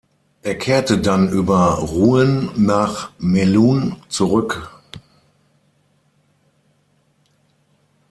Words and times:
Er 0.41 0.57
kehrte 0.57 0.97
dann 0.99 1.29
über 1.29 1.73
Rouen 1.75 2.49
nach 2.55 3.11
Melun 3.19 3.97
zurück. 4.09 4.71